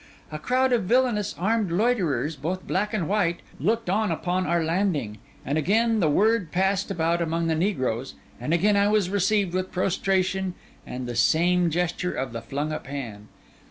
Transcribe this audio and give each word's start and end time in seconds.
A 0.31 0.39
crowd 0.39 0.73
of 0.73 0.85
villainous, 0.85 1.35
armed 1.37 1.71
loiterers, 1.71 2.35
both 2.35 2.65
black 2.65 2.91
and 2.91 3.07
white, 3.07 3.41
looked 3.59 3.87
on 3.87 4.11
upon 4.11 4.47
our 4.47 4.63
landing; 4.63 5.19
and 5.45 5.59
again 5.59 5.99
the 5.99 6.09
word 6.09 6.51
passed 6.51 6.89
about 6.89 7.21
among 7.21 7.45
the 7.45 7.53
negroes, 7.53 8.15
and 8.39 8.51
again 8.51 8.75
I 8.75 8.87
was 8.87 9.11
received 9.11 9.53
with 9.53 9.71
prostrations 9.71 10.55
and 10.87 11.05
the 11.05 11.15
same 11.15 11.69
gesture 11.69 12.15
of 12.15 12.33
the 12.33 12.41
flung 12.41 12.71
up 12.73 12.87
hand. 12.87 13.27